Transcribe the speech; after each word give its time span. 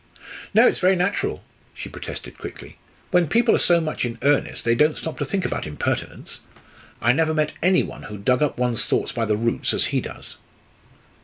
"No; 0.55 0.67
it's 0.67 0.79
very 0.79 0.95
natural," 0.95 1.43
she 1.75 1.87
protested 1.87 2.35
quickly. 2.39 2.77
"When 3.11 3.27
people 3.27 3.53
are 3.53 3.59
so 3.59 3.79
much 3.79 4.03
in 4.03 4.17
earnest 4.23 4.65
they 4.65 4.73
don't 4.73 4.97
stop 4.97 5.19
to 5.19 5.25
think 5.25 5.45
about 5.45 5.67
impertinence! 5.67 6.39
I 6.99 7.13
never 7.13 7.35
met 7.35 7.53
any 7.61 7.83
one 7.83 8.01
who 8.09 8.17
dug 8.17 8.41
up 8.41 8.57
one's 8.57 8.87
thoughts 8.87 9.11
by 9.11 9.25
the 9.25 9.37
roots 9.37 9.75
as 9.75 9.85
he 9.93 10.01
does." 10.01 10.37